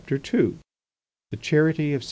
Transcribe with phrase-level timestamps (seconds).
[0.11, 0.55] II.
[1.29, 1.99] THE CHARITY OF ST.